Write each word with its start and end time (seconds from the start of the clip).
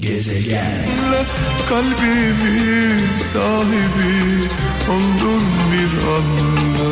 Gezegen. 0.00 0.88
Kalbimin 1.68 3.06
sahibi 3.32 4.48
oldun 4.90 5.42
bir 5.72 5.92
anda. 6.16 6.90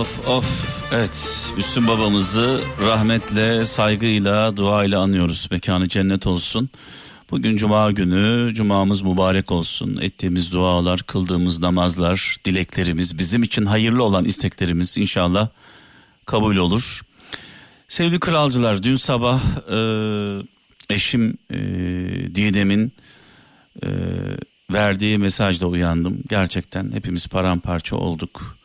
Of 0.00 0.28
of. 0.28 0.82
Evet 0.92 1.50
Müslüm 1.56 1.88
babamızı 1.88 2.60
rahmetle 2.86 3.64
saygıyla 3.64 4.56
duayla 4.56 5.00
anıyoruz. 5.00 5.48
Mekanı 5.50 5.88
cennet 5.88 6.26
olsun. 6.26 6.70
Bugün 7.30 7.56
cuma 7.56 7.90
günü 7.90 8.54
cumamız 8.54 9.02
mübarek 9.02 9.50
olsun. 9.50 9.98
Ettiğimiz 10.00 10.52
dualar 10.52 11.02
kıldığımız 11.02 11.60
namazlar 11.60 12.36
dileklerimiz 12.44 13.18
bizim 13.18 13.42
için 13.42 13.64
hayırlı 13.66 14.02
olan 14.02 14.24
isteklerimiz 14.24 14.98
inşallah 14.98 15.48
kabul 16.26 16.56
olur. 16.56 17.02
Sevgili 17.88 18.20
kralcılar 18.20 18.82
dün 18.82 18.96
sabah 18.96 19.40
e, 19.70 19.78
eşim 20.94 21.38
e, 21.50 21.58
Didem'in 22.34 22.92
e, 23.82 23.88
verdiği 24.72 25.18
mesajla 25.18 25.66
uyandım. 25.66 26.22
Gerçekten 26.28 26.90
hepimiz 26.92 27.26
paramparça 27.26 27.96
olduk. 27.96 28.58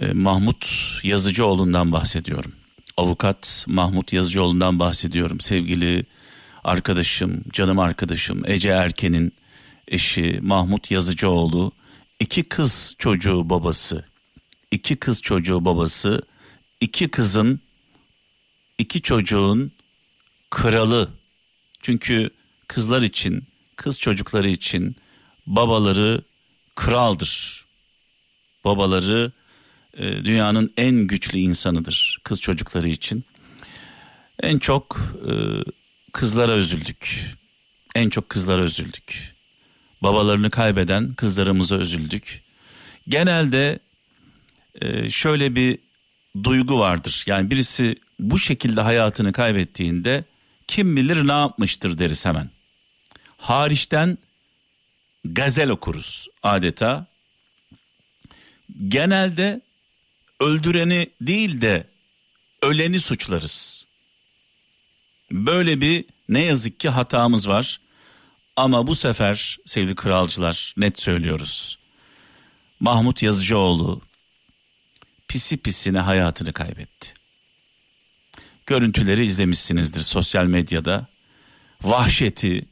E, 0.00 0.12
Mahmut 0.12 0.66
Yazıcıoğlu'ndan 1.02 1.92
bahsediyorum. 1.92 2.52
Avukat 2.96 3.64
Mahmut 3.68 4.12
Yazıcıoğlu'ndan 4.12 4.78
bahsediyorum. 4.78 5.40
Sevgili 5.40 6.04
arkadaşım, 6.64 7.44
canım 7.52 7.78
arkadaşım 7.78 8.42
Ece 8.46 8.68
Erken'in 8.68 9.32
eşi 9.88 10.38
Mahmut 10.42 10.90
Yazıcıoğlu. 10.90 11.72
iki 12.20 12.42
kız 12.42 12.94
çocuğu 12.98 13.50
babası. 13.50 14.04
iki 14.70 14.96
kız 14.96 15.22
çocuğu 15.22 15.64
babası. 15.64 16.22
iki 16.80 17.08
kızın 17.08 17.60
iki 18.78 19.02
çocuğun 19.02 19.72
kralı. 20.50 21.08
Çünkü 21.80 22.30
kızlar 22.68 23.02
için, 23.02 23.44
kız 23.76 24.00
çocukları 24.00 24.48
için 24.48 24.96
babaları 25.46 26.22
kraldır. 26.74 27.64
Babaları 28.64 29.32
e, 29.96 30.24
dünyanın 30.24 30.72
en 30.76 30.96
güçlü 30.96 31.38
insanıdır 31.38 32.20
kız 32.24 32.40
çocukları 32.40 32.88
için. 32.88 33.24
En 34.42 34.58
çok 34.58 35.14
e, 35.28 35.32
kızlara 36.12 36.56
üzüldük. 36.56 37.34
En 37.94 38.08
çok 38.10 38.28
kızlara 38.28 38.64
üzüldük. 38.64 39.34
Babalarını 40.02 40.50
kaybeden 40.50 41.14
kızlarımıza 41.14 41.76
üzüldük. 41.76 42.42
Genelde 43.08 43.78
e, 44.80 45.10
şöyle 45.10 45.54
bir 45.54 45.78
duygu 46.44 46.78
vardır. 46.78 47.24
Yani 47.26 47.50
birisi 47.50 47.96
bu 48.18 48.38
şekilde 48.38 48.80
hayatını 48.80 49.32
kaybettiğinde 49.32 50.24
kim 50.66 50.96
bilir 50.96 51.28
ne 51.28 51.32
yapmıştır 51.32 51.98
deriz 51.98 52.24
hemen. 52.24 52.50
Hariçten 53.36 54.18
gazel 55.24 55.68
okuruz 55.70 56.28
adeta. 56.42 57.06
Genelde 58.88 59.60
öldüreni 60.40 61.10
değil 61.20 61.60
de 61.60 61.86
öleni 62.62 63.00
suçlarız. 63.00 63.86
Böyle 65.30 65.80
bir 65.80 66.04
ne 66.28 66.44
yazık 66.44 66.80
ki 66.80 66.88
hatamız 66.88 67.48
var. 67.48 67.80
Ama 68.56 68.86
bu 68.86 68.94
sefer 68.94 69.58
sevgili 69.66 69.94
kralcılar 69.94 70.74
net 70.76 71.00
söylüyoruz. 71.00 71.78
Mahmut 72.80 73.22
Yazıcıoğlu 73.22 74.02
pisi 75.28 75.56
pisine 75.56 75.98
hayatını 75.98 76.52
kaybetti. 76.52 77.15
Görüntüleri 78.66 79.24
izlemişsinizdir 79.24 80.02
sosyal 80.02 80.44
medyada. 80.44 81.06
Vahşeti, 81.82 82.68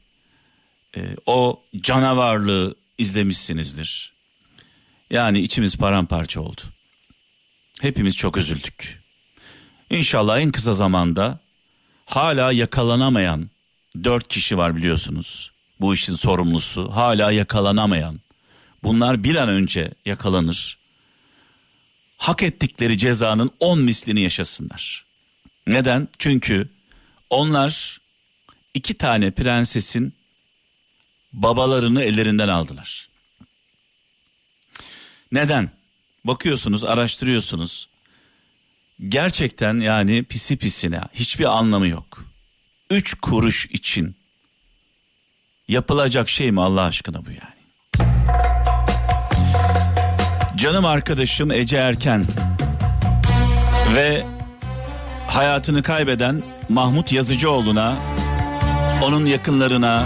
e, 0.97 1.15
o 1.25 1.63
canavarlığı 1.81 2.75
izlemişsinizdir. 2.97 4.13
Yani 5.09 5.39
içimiz 5.39 5.77
paramparça 5.77 6.41
oldu. 6.41 6.61
Hepimiz 7.81 8.15
çok 8.15 8.37
üzüldük. 8.37 9.03
İnşallah 9.89 10.39
en 10.39 10.51
kısa 10.51 10.73
zamanda 10.73 11.39
hala 12.05 12.51
yakalanamayan 12.51 13.49
dört 14.03 14.27
kişi 14.27 14.57
var 14.57 14.75
biliyorsunuz. 14.75 15.51
Bu 15.79 15.93
işin 15.93 16.15
sorumlusu 16.15 16.91
hala 16.95 17.31
yakalanamayan. 17.31 18.19
Bunlar 18.83 19.23
bir 19.23 19.35
an 19.35 19.49
önce 19.49 19.93
yakalanır. 20.05 20.77
Hak 22.17 22.43
ettikleri 22.43 22.97
cezanın 22.97 23.51
on 23.59 23.79
mislini 23.79 24.21
yaşasınlar. 24.21 25.05
Neden? 25.67 26.07
Çünkü 26.19 26.69
onlar 27.29 28.01
iki 28.73 28.93
tane 28.93 29.31
prensesin 29.31 30.13
babalarını 31.33 32.03
ellerinden 32.03 32.47
aldılar. 32.47 33.09
Neden? 35.31 35.71
Bakıyorsunuz, 36.25 36.83
araştırıyorsunuz. 36.83 37.87
Gerçekten 39.09 39.79
yani 39.79 40.23
pisi 40.23 40.57
pisine 40.57 41.01
hiçbir 41.13 41.57
anlamı 41.57 41.87
yok. 41.87 42.25
Üç 42.89 43.13
kuruş 43.13 43.65
için 43.65 44.15
yapılacak 45.67 46.29
şey 46.29 46.51
mi 46.51 46.61
Allah 46.61 46.81
aşkına 46.81 47.25
bu 47.25 47.29
yani? 47.29 47.55
Canım 50.55 50.85
arkadaşım 50.85 51.51
Ece 51.51 51.77
Erken 51.77 52.25
ve 53.95 54.34
hayatını 55.27 55.83
kaybeden 55.83 56.43
Mahmut 56.69 57.11
Yazıcıoğlu'na, 57.11 57.95
onun 59.03 59.25
yakınlarına, 59.25 60.03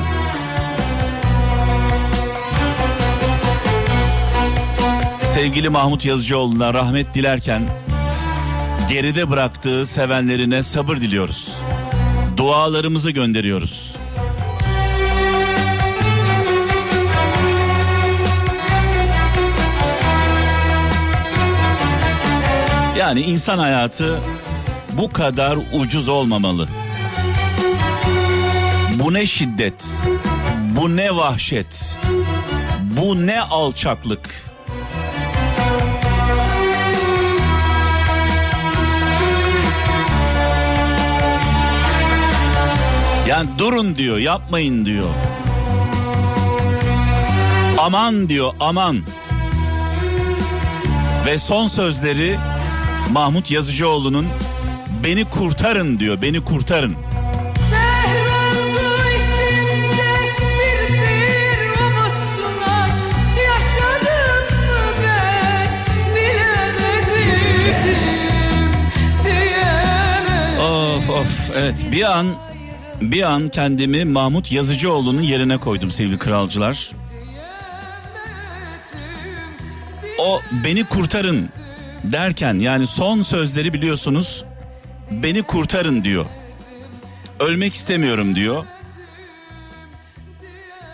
sevgili 5.24 5.70
Mahmut 5.70 6.06
Yazıcıoğlu'na 6.06 6.74
rahmet 6.74 7.14
dilerken 7.14 7.62
geride 8.90 9.30
bıraktığı 9.30 9.86
sevenlerine 9.86 10.64
sabır 10.64 10.98
diliyoruz. 10.98 11.62
Dualarımızı 12.38 13.12
gönderiyoruz. 13.12 13.96
Yani 23.00 23.22
insan 23.22 23.58
hayatı 23.58 24.20
bu 25.00 25.12
kadar 25.14 25.58
ucuz 25.74 26.10
olmamalı. 26.10 26.68
Bu 28.96 29.14
ne 29.14 29.26
şiddet, 29.26 29.86
bu 30.78 30.96
ne 30.96 31.16
vahşet, 31.16 31.96
bu 32.82 33.28
ne 33.28 33.42
alçaklık. 33.42 34.30
Yani 43.28 43.50
durun 43.58 43.96
diyor, 43.96 44.18
yapmayın 44.18 44.86
diyor. 44.86 45.10
Aman 47.80 48.30
diyor, 48.30 48.54
aman. 48.60 49.04
Ve 51.26 51.38
son 51.38 51.68
sözleri 51.68 52.40
Mahmut 53.12 53.52
Yazıcıoğlu'nun 53.52 54.28
beni 55.04 55.26
kurtarın 55.26 56.00
diyor, 56.00 56.22
beni 56.22 56.44
kurtarın. 56.44 56.96
Of 70.62 71.10
of 71.10 71.52
evet 71.56 71.86
bir 71.92 72.18
an 72.18 72.36
bir 73.02 73.22
an 73.22 73.50
kendimi 73.50 74.06
Mahmut 74.06 74.52
Yazıcıoğlu'nun 74.52 75.22
yerine 75.22 75.58
koydum 75.58 75.92
sevgili 75.92 76.18
kralcılar. 76.18 76.92
O 80.20 80.42
beni 80.64 80.84
kurtarın 80.84 81.50
derken 82.04 82.60
yani 82.60 82.88
son 82.88 83.22
sözleri 83.22 83.74
biliyorsunuz 83.74 84.46
beni 85.12 85.44
kurtarın 85.44 86.04
diyor. 86.04 86.26
Ölmek 87.40 87.74
istemiyorum 87.74 88.36
diyor. 88.36 88.66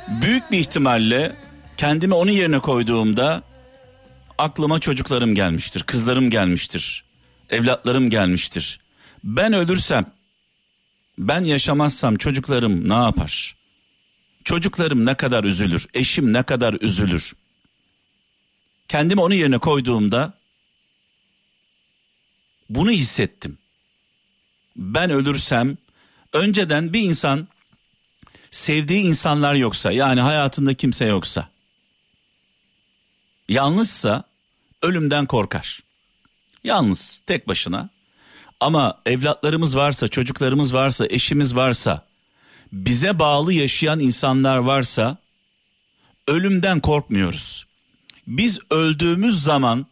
Büyük 0.08 0.52
bir 0.52 0.60
ihtimalle 0.60 1.36
kendimi 1.78 2.14
onun 2.14 2.32
yerine 2.32 2.60
koyduğumda 2.60 3.44
aklıma 4.38 4.80
çocuklarım 4.80 5.36
gelmiştir, 5.36 5.84
kızlarım 5.84 6.30
gelmiştir, 6.30 7.04
evlatlarım 7.50 8.10
gelmiştir. 8.10 8.80
Ben 9.24 9.54
ölürsem, 9.54 10.06
ben 11.18 11.44
yaşamazsam 11.44 12.16
çocuklarım 12.16 12.90
ne 12.90 12.94
yapar? 12.94 13.56
Çocuklarım 14.44 15.06
ne 15.06 15.16
kadar 15.16 15.44
üzülür, 15.44 15.88
eşim 15.94 16.34
ne 16.34 16.44
kadar 16.44 16.74
üzülür? 16.82 17.34
Kendimi 18.88 19.22
onun 19.22 19.36
yerine 19.36 19.58
koyduğumda 19.58 20.34
bunu 22.70 22.92
hissettim. 22.92 23.58
Ben 24.76 25.10
ölürsem 25.10 25.78
Önceden 26.36 26.94
bir 26.94 27.02
insan 27.02 27.48
sevdiği 28.52 29.02
insanlar 29.02 29.56
yoksa 29.56 29.92
yani 29.92 30.22
hayatında 30.22 30.74
kimse 30.74 31.06
yoksa 31.06 31.50
yalnızsa 33.50 34.24
ölümden 34.82 35.26
korkar. 35.26 35.80
Yalnız 36.64 37.22
tek 37.26 37.48
başına 37.48 37.90
ama 38.60 39.02
evlatlarımız 39.06 39.76
varsa, 39.76 40.08
çocuklarımız 40.08 40.74
varsa, 40.74 41.06
eşimiz 41.10 41.56
varsa, 41.56 42.06
bize 42.72 43.20
bağlı 43.20 43.54
yaşayan 43.54 44.00
insanlar 44.00 44.58
varsa 44.58 45.18
ölümden 46.28 46.80
korkmuyoruz. 46.80 47.66
Biz 48.28 48.60
öldüğümüz 48.70 49.44
zaman 49.44 49.86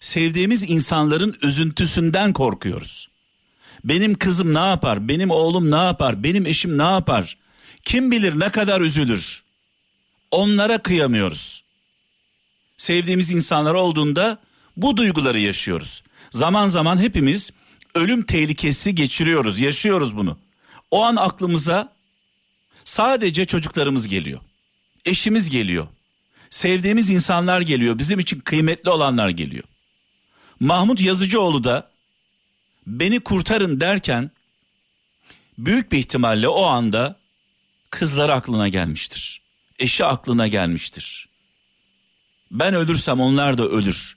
sevdiğimiz 0.00 0.70
insanların 0.70 1.36
üzüntüsünden 1.42 2.32
korkuyoruz. 2.32 3.08
Benim 3.86 4.14
kızım 4.14 4.54
ne 4.54 4.58
yapar? 4.58 5.08
Benim 5.08 5.30
oğlum 5.30 5.70
ne 5.70 5.76
yapar? 5.76 6.22
Benim 6.22 6.46
eşim 6.46 6.78
ne 6.78 6.82
yapar? 6.82 7.36
Kim 7.84 8.10
bilir 8.10 8.40
ne 8.40 8.50
kadar 8.50 8.80
üzülür? 8.80 9.42
Onlara 10.30 10.78
kıyamıyoruz. 10.78 11.64
Sevdiğimiz 12.76 13.30
insanlar 13.30 13.74
olduğunda 13.74 14.38
bu 14.76 14.96
duyguları 14.96 15.38
yaşıyoruz. 15.38 16.02
Zaman 16.30 16.68
zaman 16.68 16.98
hepimiz 16.98 17.50
ölüm 17.94 18.22
tehlikesi 18.22 18.94
geçiriyoruz, 18.94 19.60
yaşıyoruz 19.60 20.16
bunu. 20.16 20.38
O 20.90 21.04
an 21.04 21.16
aklımıza 21.16 21.92
sadece 22.84 23.44
çocuklarımız 23.44 24.08
geliyor. 24.08 24.40
Eşimiz 25.04 25.50
geliyor. 25.50 25.86
Sevdiğimiz 26.50 27.10
insanlar 27.10 27.60
geliyor. 27.60 27.98
Bizim 27.98 28.18
için 28.18 28.40
kıymetli 28.40 28.90
olanlar 28.90 29.28
geliyor. 29.28 29.64
Mahmut 30.60 31.00
Yazıcıoğlu 31.00 31.64
da 31.64 31.95
beni 32.86 33.20
kurtarın 33.20 33.80
derken 33.80 34.30
büyük 35.58 35.92
bir 35.92 35.98
ihtimalle 35.98 36.48
o 36.48 36.64
anda 36.64 37.20
kızları 37.90 38.32
aklına 38.32 38.68
gelmiştir. 38.68 39.42
Eşi 39.78 40.04
aklına 40.04 40.48
gelmiştir. 40.48 41.28
Ben 42.50 42.74
ölürsem 42.74 43.20
onlar 43.20 43.58
da 43.58 43.68
ölür. 43.68 44.16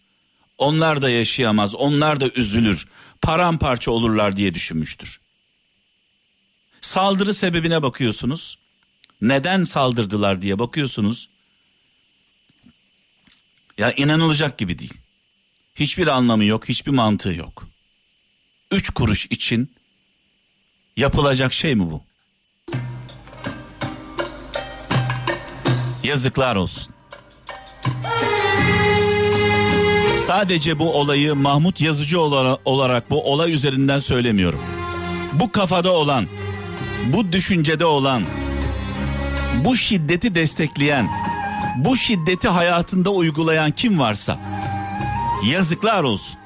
Onlar 0.57 1.01
da 1.01 1.09
yaşayamaz, 1.09 1.75
onlar 1.75 2.19
da 2.19 2.29
üzülür. 2.29 2.87
Paramparça 3.21 3.91
olurlar 3.91 4.37
diye 4.37 4.55
düşünmüştür. 4.55 5.19
Saldırı 6.81 7.33
sebebine 7.33 7.83
bakıyorsunuz. 7.83 8.57
Neden 9.21 9.63
saldırdılar 9.63 10.41
diye 10.41 10.59
bakıyorsunuz. 10.59 11.29
Ya 13.77 13.91
inanılacak 13.91 14.57
gibi 14.57 14.79
değil. 14.79 14.93
Hiçbir 15.75 16.07
anlamı 16.07 16.45
yok, 16.45 16.69
hiçbir 16.69 16.91
mantığı 16.91 17.33
yok. 17.33 17.68
Üç 18.71 18.89
kuruş 18.89 19.25
için 19.25 19.71
yapılacak 20.97 21.53
şey 21.53 21.75
mi 21.75 21.91
bu? 21.91 22.01
Yazıklar 26.03 26.55
olsun. 26.55 26.93
Sadece 30.17 30.79
bu 30.79 30.93
olayı 30.93 31.35
Mahmut 31.35 31.81
Yazıcı 31.81 32.21
olarak 32.65 33.09
bu 33.09 33.31
olay 33.31 33.53
üzerinden 33.53 33.99
söylemiyorum. 33.99 34.59
Bu 35.33 35.51
kafada 35.51 35.91
olan, 35.91 36.27
bu 37.13 37.31
düşüncede 37.31 37.85
olan, 37.85 38.23
bu 39.65 39.75
şiddeti 39.75 40.35
destekleyen, 40.35 41.09
bu 41.77 41.97
şiddeti 41.97 42.47
hayatında 42.47 43.09
uygulayan 43.09 43.71
kim 43.71 43.99
varsa 43.99 44.39
yazıklar 45.45 46.03
olsun. 46.03 46.38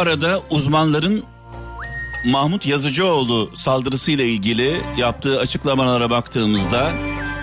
Arada 0.00 0.40
uzmanların 0.50 1.24
Mahmut 2.24 2.66
Yazıcıoğlu 2.66 3.50
saldırısıyla 3.54 4.24
ilgili 4.24 4.80
yaptığı 4.96 5.40
açıklamalara 5.40 6.10
baktığımızda 6.10 6.92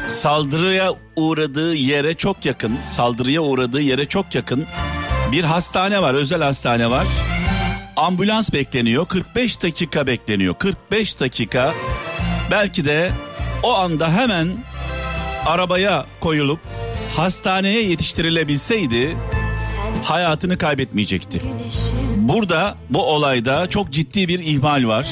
saldırıya 0.08 0.94
uğradığı 1.16 1.76
yere 1.76 2.14
çok 2.14 2.46
yakın, 2.46 2.78
saldırıya 2.86 3.42
uğradığı 3.42 3.82
yere 3.82 4.06
çok 4.06 4.36
yakın 4.36 4.66
bir 5.32 5.44
hastane 5.44 6.02
var, 6.02 6.14
özel 6.14 6.42
hastane 6.42 6.90
var. 6.90 7.08
Ambulans 7.98 8.54
bekleniyor. 8.54 9.08
45 9.08 9.64
dakika 9.64 10.08
bekleniyor. 10.08 10.54
45 10.54 11.20
dakika. 11.20 11.74
Belki 12.52 12.86
de 12.86 13.12
o 13.64 13.74
anda 13.74 14.14
hemen 14.14 14.64
arabaya 15.46 16.06
koyulup 16.20 16.60
hastaneye 17.16 17.84
yetiştirilebilseydi 17.84 19.18
hayatını 20.04 20.58
kaybetmeyecekti. 20.58 21.42
Burada 22.28 22.78
bu 22.90 23.04
olayda 23.04 23.68
çok 23.68 23.92
ciddi 23.92 24.28
bir 24.28 24.40
ihmal 24.40 24.88
var. 24.88 25.08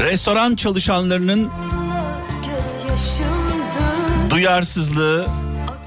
Restoran 0.00 0.56
çalışanlarının 0.56 1.50
duyarsızlığı, 4.30 5.26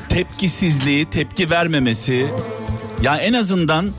tepkisizliği, 0.09 1.09
tepki 1.09 1.49
vermemesi, 1.49 2.27
yani 3.01 3.21
en 3.21 3.33
azından 3.33 3.91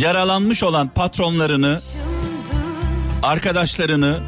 yaralanmış 0.00 0.62
olan 0.62 0.88
patronlarını, 0.88 1.80
arkadaşlarını 3.22 4.20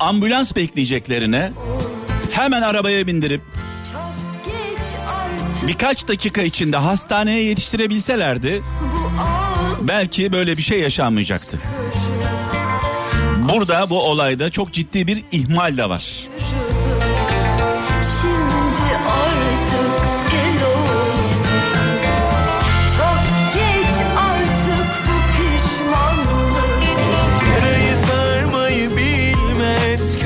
ambulans 0.00 0.56
bekleyeceklerine 0.56 1.52
hemen 2.30 2.62
arabaya 2.62 3.06
bindirip 3.06 3.42
birkaç 5.66 6.08
dakika 6.08 6.42
içinde 6.42 6.76
hastaneye 6.76 7.42
yetiştirebilselerdi 7.42 8.62
belki 9.80 10.32
böyle 10.32 10.56
bir 10.56 10.62
şey 10.62 10.80
yaşanmayacaktı. 10.80 11.58
Burada 13.52 13.90
bu 13.90 14.02
olayda 14.02 14.50
çok 14.50 14.72
ciddi 14.72 15.06
bir 15.06 15.24
ihmal 15.32 15.76
de 15.76 15.88
var. 15.88 16.28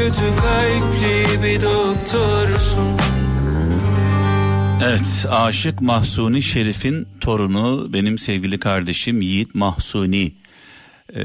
kötü 0.01 0.37
kalpli 0.37 1.43
bir 1.43 1.61
doktorsun 1.61 3.00
Evet 4.83 5.27
Aşık 5.31 5.81
Mahsuni 5.81 6.43
Şerif'in 6.43 7.09
torunu 7.21 7.93
benim 7.93 8.19
sevgili 8.19 8.59
kardeşim 8.59 9.21
Yiğit 9.23 9.55
Mahsuni. 9.55 10.33
Ee, 11.15 11.23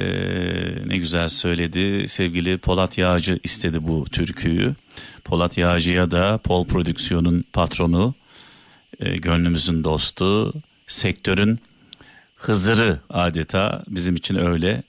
ne 0.86 0.98
güzel 0.98 1.30
söyledi. 1.30 2.08
Sevgili 2.08 2.58
Polat 2.58 2.98
Yağcı 2.98 3.40
istedi 3.44 3.88
bu 3.88 4.06
türküyü. 4.06 4.76
Polat 5.24 5.58
Yağcı'ya 5.58 6.12
da 6.12 6.38
Pol 6.38 6.66
Prodüksiyon'un 6.68 7.46
patronu 7.54 8.14
e, 9.00 9.18
gönlümüzün 9.18 9.84
dostu 9.84 10.54
sektörün 10.88 11.60
Hızırı 12.36 13.00
adeta 13.10 13.84
bizim 13.88 14.16
için 14.16 14.36
öyle 14.36 14.84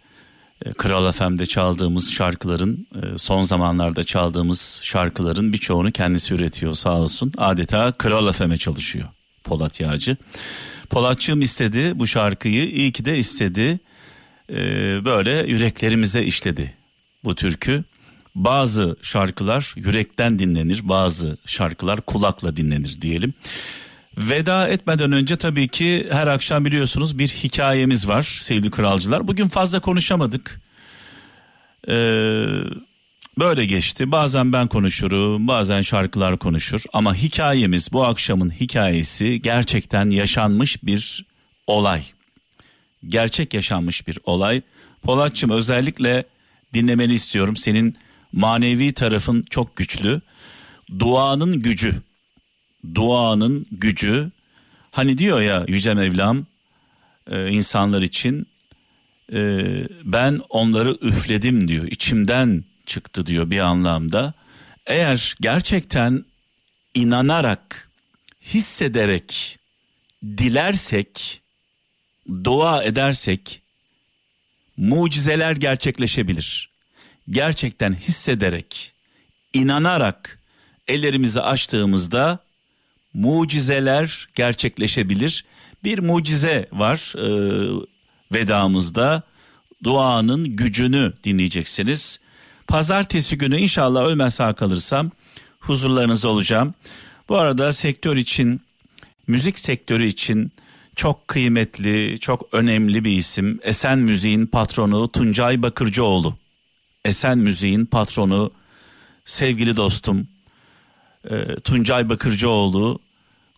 Kral 0.78 1.12
FM'de 1.12 1.46
çaldığımız 1.46 2.10
şarkıların 2.12 2.86
e, 2.94 3.18
son 3.18 3.42
zamanlarda 3.42 4.04
çaldığımız 4.04 4.80
şarkıların 4.82 5.52
birçoğunu 5.52 5.92
kendisi 5.92 6.34
üretiyor 6.34 6.74
sağ 6.74 6.98
olsun. 6.98 7.32
Adeta 7.36 7.92
Kral 7.92 8.32
FM'e 8.32 8.56
çalışıyor 8.56 9.08
Polat 9.44 9.80
Yağcı. 9.80 10.16
Polatçığım 10.90 11.40
istedi 11.40 11.92
bu 11.94 12.06
şarkıyı 12.06 12.70
iyi 12.70 12.92
ki 12.92 13.04
de 13.04 13.18
istedi. 13.18 13.80
Ee, 14.50 14.54
böyle 15.04 15.30
yüreklerimize 15.30 16.24
işledi 16.24 16.74
bu 17.24 17.34
türkü. 17.34 17.84
Bazı 18.34 18.96
şarkılar 19.02 19.74
yürekten 19.76 20.38
dinlenir 20.38 20.88
bazı 20.88 21.36
şarkılar 21.46 22.00
kulakla 22.00 22.56
dinlenir 22.56 23.00
diyelim. 23.02 23.34
Veda 24.18 24.68
etmeden 24.68 25.12
önce 25.12 25.36
tabii 25.36 25.68
ki 25.68 26.06
her 26.10 26.26
akşam 26.26 26.64
biliyorsunuz 26.64 27.18
bir 27.18 27.28
hikayemiz 27.28 28.08
var 28.08 28.38
sevgili 28.40 28.70
kralcılar. 28.70 29.28
Bugün 29.28 29.48
fazla 29.48 29.80
konuşamadık. 29.80 30.60
Ee, 31.88 31.92
böyle 33.38 33.64
geçti. 33.66 34.12
Bazen 34.12 34.52
ben 34.52 34.68
konuşurum, 34.68 35.48
bazen 35.48 35.82
şarkılar 35.82 36.38
konuşur. 36.38 36.84
Ama 36.92 37.14
hikayemiz 37.14 37.92
bu 37.92 38.04
akşamın 38.04 38.50
hikayesi 38.50 39.42
gerçekten 39.42 40.10
yaşanmış 40.10 40.84
bir 40.84 41.26
olay. 41.66 42.02
Gerçek 43.06 43.54
yaşanmış 43.54 44.06
bir 44.06 44.18
olay. 44.24 44.62
Polatçım 45.02 45.50
özellikle 45.50 46.24
dinlemeni 46.74 47.12
istiyorum. 47.12 47.56
Senin 47.56 47.96
Manevi 48.32 48.92
tarafın 48.94 49.44
çok 49.50 49.76
güçlü. 49.76 50.20
Duanın 50.98 51.60
gücü. 51.60 52.02
Duanın 52.94 53.66
gücü. 53.72 54.30
Hani 54.90 55.18
diyor 55.18 55.40
ya 55.40 55.64
Yüce 55.68 55.94
Mevlam 55.94 56.46
e, 57.30 57.50
insanlar 57.50 58.02
için 58.02 58.46
e, 59.32 59.38
ben 60.04 60.40
onları 60.48 60.98
üfledim 61.00 61.68
diyor. 61.68 61.84
içimden 61.84 62.64
çıktı 62.86 63.26
diyor 63.26 63.50
bir 63.50 63.58
anlamda. 63.58 64.34
Eğer 64.86 65.34
gerçekten 65.40 66.24
inanarak, 66.94 67.90
hissederek, 68.42 69.58
dilersek, 70.24 71.42
dua 72.44 72.82
edersek 72.82 73.62
mucizeler 74.76 75.52
gerçekleşebilir. 75.56 76.70
Gerçekten 77.30 77.92
hissederek, 77.92 78.92
inanarak 79.54 80.40
ellerimizi 80.88 81.40
açtığımızda 81.40 82.45
mucizeler 83.16 84.28
gerçekleşebilir. 84.34 85.44
Bir 85.84 85.98
mucize 85.98 86.68
var 86.72 87.14
e, 87.18 87.28
vedamızda. 88.32 89.22
Duanın 89.84 90.44
gücünü 90.44 91.12
dinleyeceksiniz. 91.24 92.20
Pazartesi 92.66 93.38
günü 93.38 93.58
inşallah 93.58 94.04
ölmez 94.04 94.34
sağ 94.34 94.54
kalırsam 94.54 95.10
huzurlarınızda 95.60 96.28
olacağım. 96.28 96.74
Bu 97.28 97.36
arada 97.36 97.72
sektör 97.72 98.16
için, 98.16 98.60
müzik 99.26 99.58
sektörü 99.58 100.06
için 100.06 100.52
çok 100.96 101.28
kıymetli, 101.28 102.18
çok 102.20 102.48
önemli 102.52 103.04
bir 103.04 103.18
isim. 103.18 103.60
Esen 103.62 103.98
Müziğin 103.98 104.46
patronu 104.46 105.12
Tuncay 105.12 105.62
Bakırcıoğlu. 105.62 106.36
Esen 107.04 107.38
Müziğin 107.38 107.86
patronu 107.86 108.50
sevgili 109.24 109.76
dostum 109.76 110.28
e, 111.30 111.56
Tuncay 111.64 112.08
Bakırcıoğlu 112.08 112.98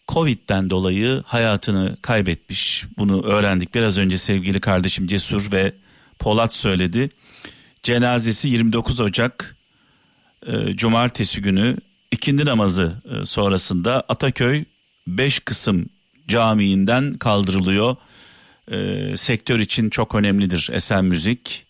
Covid'den 0.08 0.70
dolayı 0.70 1.22
hayatını 1.26 1.96
kaybetmiş. 2.02 2.84
Bunu 2.98 3.22
öğrendik 3.22 3.74
biraz 3.74 3.98
önce 3.98 4.18
sevgili 4.18 4.60
kardeşim 4.60 5.06
Cesur 5.06 5.52
ve 5.52 5.74
Polat 6.18 6.52
söyledi. 6.54 7.10
Cenazesi 7.82 8.48
29 8.48 9.00
Ocak 9.00 9.56
e, 10.46 10.72
Cumartesi 10.72 11.42
günü 11.42 11.76
ikindi 12.12 12.44
namazı 12.44 13.02
e, 13.10 13.24
sonrasında 13.24 14.04
Ataköy 14.08 14.64
5 15.06 15.38
kısım 15.38 15.88
camiinden 16.28 17.14
kaldırılıyor. 17.14 17.96
E, 18.70 19.16
sektör 19.16 19.58
için 19.58 19.90
çok 19.90 20.14
önemlidir 20.14 20.68
esen 20.72 21.04
müzik. 21.04 21.66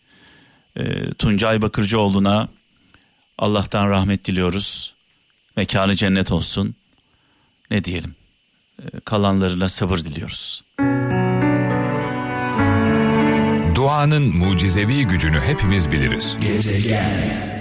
E, 0.76 1.12
Tuncay 1.12 1.62
Bakırcıoğlu'na 1.62 2.48
Allah'tan 3.38 3.90
rahmet 3.90 4.24
diliyoruz. 4.24 4.94
Mekanı 5.56 5.94
cennet 5.94 6.32
olsun. 6.32 6.74
Ne 7.70 7.84
diyelim? 7.84 8.14
Kalanlarına 9.04 9.68
sabır 9.68 9.98
diliyoruz. 9.98 10.64
Duanın 13.74 14.36
mucizevi 14.36 15.04
gücünü 15.04 15.40
hepimiz 15.40 15.90
biliriz. 15.90 16.36
Gezegen 16.40 17.57